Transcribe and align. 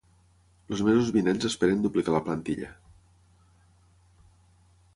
Els 0.71 0.79
mesos 0.87 1.11
vinents 1.17 1.45
esperen 1.49 1.83
duplicar 1.85 2.15
la 2.15 2.23
plantilla. 2.29 2.73